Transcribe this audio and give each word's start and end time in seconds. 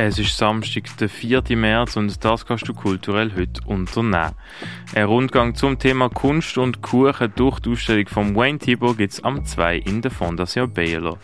Es 0.00 0.16
ist 0.16 0.36
Samstag, 0.36 0.84
der 0.98 1.08
4. 1.08 1.42
März 1.56 1.96
und 1.96 2.24
das 2.24 2.46
kannst 2.46 2.68
du 2.68 2.72
kulturell 2.72 3.32
heute 3.36 3.60
unternehmen. 3.66 4.30
Ein 4.94 5.02
Rundgang 5.06 5.56
zum 5.56 5.76
Thema 5.80 6.08
Kunst 6.08 6.56
und 6.56 6.82
Kuchen 6.82 7.32
durch 7.34 7.58
die 7.58 7.70
Ausstellung 7.70 8.06
von 8.06 8.36
Wayne 8.36 8.60
Thibault 8.60 8.96
gibt 8.96 9.14
es 9.14 9.24
am 9.24 9.44
2 9.44 9.78
in 9.78 10.00
der 10.00 10.12
Fondation 10.12 10.72
Baylor. 10.72 11.18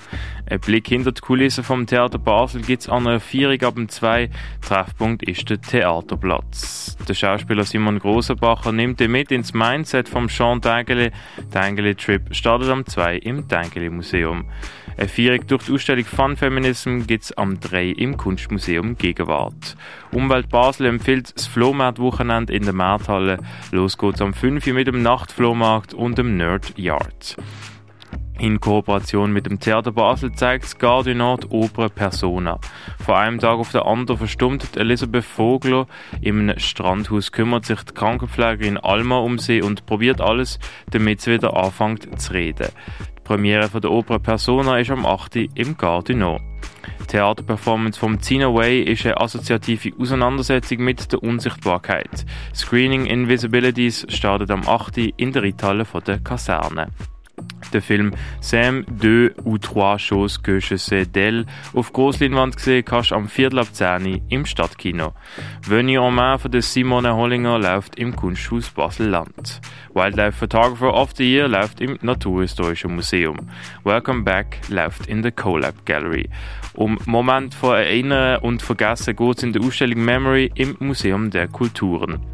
Ein 0.51 0.59
Blick 0.59 0.89
hinter 0.89 1.13
die 1.13 1.21
Kulissen 1.21 1.63
vom 1.63 1.87
Theater 1.87 2.19
Basel 2.19 2.63
gibt 2.63 2.83
es 2.83 2.89
an 2.89 3.07
einer 3.07 3.21
Vierung 3.21 3.63
ab 3.63 3.77
dem 3.77 3.89
2. 3.89 4.29
Treffpunkt 4.61 5.23
ist 5.23 5.49
der 5.49 5.61
Theaterplatz. 5.61 6.97
Der 7.09 7.15
Schauspieler 7.15 7.63
Simon 7.63 8.01
Grosenbacher 8.01 8.73
nimmt 8.73 9.01
ihn 9.01 9.13
mit 9.13 9.31
ins 9.31 9.55
Mindset 9.55 10.09
vom 10.09 10.27
Jean 10.27 10.61
Dengele. 10.61 11.13
Dengele 11.55 11.95
Trip 11.95 12.23
startet 12.35 12.71
am 12.71 12.85
2 12.85 13.19
im 13.19 13.47
Dengele 13.47 13.91
Museum. 13.91 14.51
Eine 14.97 15.09
Vierung 15.09 15.47
durch 15.47 15.65
die 15.65 15.73
Ausstellung 15.73 16.05
Fun 16.05 16.37
Feminism 16.37 17.01
gibt 17.07 17.25
es 17.25 17.33
am 17.39 17.59
3 17.59 17.91
im 17.91 18.17
Kunstmuseum 18.17 18.64
Gegenwart. 18.67 19.77
Umwelt 20.13 20.49
Basel 20.49 20.87
empfiehlt 20.87 21.37
das 21.37 21.47
Flohmarkt-Wochenende 21.47 22.53
in 22.53 22.65
der 22.65 22.73
Markthalle. 22.73 23.39
Los 23.73 23.99
geht's 23.99 24.23
am 24.23 24.35
5 24.35 24.67
Uhr 24.67 24.75
mit 24.75 24.87
dem 24.87 25.03
Nachtflohmarkt 25.03 25.95
und 25.95 26.19
dem 26.19 26.37
Nerd 26.37 26.79
Yard. 26.79 27.37
In 28.39 28.61
Kooperation 28.61 29.33
mit 29.33 29.47
dem 29.47 29.61
Theater 29.61 29.93
Basel 29.93 30.33
zeigt 30.33 30.65
das 30.65 30.79
Gardinat 30.79 31.51
Oper 31.51 31.89
Persona. 31.89 32.59
Von 32.99 33.15
einem 33.15 33.39
Tag 33.39 33.59
auf 33.59 33.71
den 33.71 33.83
anderen 33.83 34.19
verstummt 34.19 34.77
Elisabeth 34.77 35.25
Vogler. 35.25 35.87
Im 36.21 36.53
Strandhaus 36.59 37.31
kümmert 37.31 37.65
sich 37.65 37.81
die 37.83 37.95
Krankenpflegerin 37.95 38.77
Alma 38.77 39.19
um 39.19 39.39
sie 39.39 39.63
und 39.63 39.87
probiert 39.87 40.21
alles, 40.21 40.59
damit 40.91 41.21
sie 41.21 41.33
wieder 41.33 41.57
anfängt 41.57 42.21
zu 42.21 42.33
reden. 42.33 42.69
Premiere 43.23 43.69
von 43.69 43.81
der 43.81 43.93
Oper 43.93 44.19
Persona 44.19 44.79
ist 44.79 44.91
am 44.91 45.07
8. 45.07 45.37
im 45.55 45.77
Gardino. 45.77 46.41
Theaterperformance 47.09 47.99
vom 47.99 48.21
Tina 48.21 48.53
Way 48.53 48.83
ist 48.83 49.05
eine 49.05 49.21
assoziative 49.21 49.93
Auseinandersetzung 49.99 50.79
mit 50.79 51.13
der 51.13 51.23
Unsichtbarkeit. 51.23 52.27
Screening 52.55 53.07
Invisibilities 53.07 54.07
startet 54.09 54.51
am 54.51 54.67
8. 54.67 54.99
in 55.17 55.33
der 55.33 55.43
Reithalle 55.43 55.87
der 56.07 56.19
Kaserne 56.21 56.89
der 57.73 57.83
Film 57.83 58.13
Sam, 58.41 58.85
deux 58.89 59.33
ou 59.45 59.59
trois 59.59 59.99
choses 59.99 60.39
que 60.39 60.61
je 60.61 60.77
sais 60.77 61.05
d'elle 61.05 61.47
auf 61.73 61.93
Grossleinwand 61.93 62.57
gesehen 62.57 62.85
kannst 62.85 63.13
am 63.13 63.29
Viertel 63.29 63.59
ab 63.59 63.69
10 63.73 64.23
im 64.29 64.47
Stadtkino. 64.47 65.13
Venue 65.67 65.99
en 65.99 66.15
main 66.15 66.39
von 66.39 66.51
Simone 66.61 67.15
Hollinger 67.15 67.59
läuft 67.59 67.97
im 67.97 68.15
Kunsthaus 68.15 68.71
Basel-Land. 68.71 69.61
Wildlife 69.95 70.33
Photographer 70.39 70.93
of 70.93 71.13
the 71.17 71.25
Year 71.25 71.49
läuft 71.49 71.81
im 71.81 71.99
Naturhistorischen 72.03 72.95
Museum. 72.95 73.37
Welcome 73.85 74.23
Back 74.23 74.61
läuft 74.69 75.07
in 75.07 75.23
der 75.23 75.33
CoLab 75.33 75.87
Gallery. 75.87 76.29
Um 76.75 76.99
Moment 77.07 77.55
von 77.55 77.77
Erinnern 77.77 78.41
und 78.43 78.63
Vergessen 78.63 79.15
geht 79.15 79.37
es 79.39 79.43
in 79.43 79.53
der 79.53 79.63
Ausstellung 79.63 80.05
Memory 80.05 80.51
im 80.55 80.77
Museum 80.81 81.31
der 81.31 81.49
Kulturen. 81.49 82.34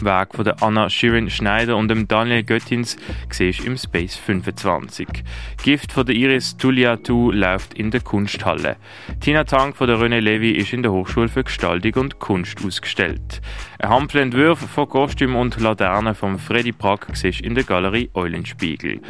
Werk 0.00 0.34
von 0.34 0.44
der 0.44 0.62
Anna 0.62 0.88
Shirin 0.88 1.30
Schneider 1.30 1.76
und 1.76 1.88
dem 1.88 2.08
Daniel 2.08 2.42
Göttins 2.42 2.96
siehst 3.30 3.64
im 3.64 3.76
Space 3.76 4.16
25. 4.16 5.08
Gift 5.62 5.92
von 5.92 6.06
Iris 6.06 6.56
Tuliatu 6.56 7.30
läuft 7.30 7.74
in 7.74 7.90
der 7.90 8.00
Kunsthalle. 8.00 8.76
Tina 9.20 9.44
Tang 9.44 9.74
von 9.74 9.88
der 9.88 9.98
René 9.98 10.20
Levy 10.20 10.52
ist 10.52 10.72
in 10.72 10.82
der 10.82 10.92
Hochschule 10.92 11.28
für 11.28 11.44
Gestaltung 11.44 11.94
und 12.02 12.18
Kunst 12.18 12.64
ausgestellt. 12.64 13.40
Ein 13.78 13.90
Hampel 13.90 14.22
Entwurf 14.22 14.58
von 14.58 14.88
Kostüm 14.88 15.36
und 15.36 15.60
Laternen 15.60 16.14
von 16.14 16.38
Freddy 16.38 16.72
Prack 16.72 17.08
siehst 17.14 17.40
in 17.40 17.54
der 17.54 17.64
Galerie 17.64 18.10
Eulenspiegel. 18.14 19.00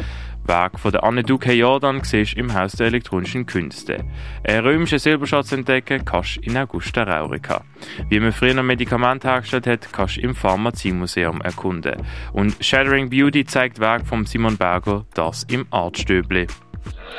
Werk 0.50 0.80
von 0.80 0.90
der 0.90 1.04
Anne 1.04 1.22
Duque 1.22 1.52
Jordan 1.52 2.02
siehst 2.02 2.34
im 2.34 2.52
Haus 2.52 2.72
der 2.72 2.88
elektronischen 2.88 3.46
Künste. 3.46 4.04
Einen 4.42 4.66
römischen 4.66 4.98
Silberschatz 4.98 5.52
entdecken 5.52 6.04
kannst 6.04 6.38
in 6.38 6.56
Augusta 6.56 7.04
Raurica. 7.04 7.62
Wie 8.08 8.18
man 8.18 8.32
früher 8.32 8.60
Medikamente 8.60 9.28
hergestellt 9.28 9.68
hat, 9.68 9.92
kannst 9.92 10.16
du 10.16 10.22
im 10.22 10.34
Pharmaziemuseum 10.34 11.40
erkunden. 11.40 12.02
Und 12.32 12.56
Shattering 12.58 13.10
Beauty 13.10 13.44
zeigt 13.44 13.78
Werk 13.78 14.04
von 14.04 14.26
Simon 14.26 14.56
Berger, 14.56 15.04
das 15.14 15.44
im 15.44 15.66
Artstöbli. 15.70 16.48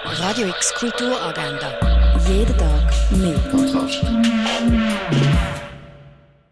Radio 0.03 0.50
X 0.50 0.74
Kulturagenda. 0.75 1.80
Jeden 2.28 2.58
Tag 2.58 2.91
mehr. 3.12 3.40